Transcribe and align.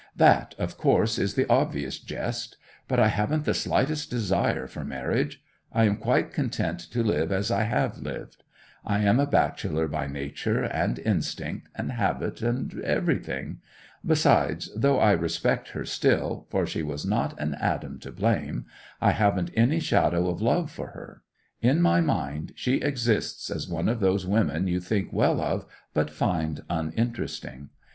That, 0.15 0.55
of 0.57 0.79
course, 0.79 1.19
is 1.19 1.35
the 1.35 1.45
obvious 1.47 1.99
jest. 1.99 2.57
But 2.87 2.99
I 2.99 3.09
haven't 3.09 3.45
the 3.45 3.53
slightest 3.53 4.09
desire 4.09 4.65
for 4.65 4.83
marriage; 4.83 5.43
I 5.71 5.83
am 5.83 5.97
quite 5.97 6.33
content 6.33 6.79
to 6.89 7.03
live 7.03 7.31
as 7.31 7.51
I 7.51 7.65
have 7.65 7.99
lived. 7.99 8.43
I 8.83 9.01
am 9.03 9.19
a 9.19 9.27
bachelor 9.27 9.87
by 9.87 10.07
nature, 10.07 10.63
and 10.63 10.97
instinct, 10.97 11.67
and 11.75 11.91
habit, 11.91 12.41
and 12.41 12.79
everything. 12.79 13.59
Besides, 14.03 14.71
though 14.75 14.97
I 14.97 15.11
respect 15.11 15.67
her 15.73 15.85
still 15.85 16.47
(for 16.49 16.65
she 16.65 16.81
was 16.81 17.05
not 17.05 17.39
an 17.39 17.53
atom 17.53 17.99
to 17.99 18.11
blame), 18.11 18.65
I 18.99 19.11
haven't 19.11 19.51
any 19.55 19.79
shadow 19.79 20.29
of 20.29 20.41
love 20.41 20.71
for 20.71 20.87
her. 20.93 21.21
In 21.61 21.79
my 21.79 22.01
mind 22.01 22.53
she 22.55 22.77
exists 22.77 23.51
as 23.51 23.69
one 23.69 23.87
of 23.87 23.99
those 23.99 24.25
women 24.25 24.65
you 24.65 24.79
think 24.79 25.13
well 25.13 25.39
of, 25.39 25.67
but 25.93 26.09
find 26.09 26.63
uninteresting. 26.71 27.69